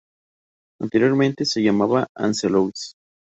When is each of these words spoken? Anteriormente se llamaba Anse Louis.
Anteriormente 0.81 1.45
se 1.45 1.61
llamaba 1.61 2.07
Anse 2.17 2.49
Louis. 2.49 2.95